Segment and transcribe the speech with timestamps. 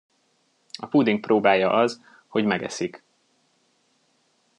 [0.79, 3.03] A puding próbája az, hogy megeszik.